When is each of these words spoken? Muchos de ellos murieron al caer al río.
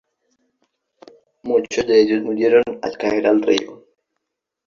Muchos 1.43 1.85
de 1.85 2.01
ellos 2.01 2.23
murieron 2.23 2.63
al 2.81 2.97
caer 2.97 3.27
al 3.27 3.43
río. 3.43 3.85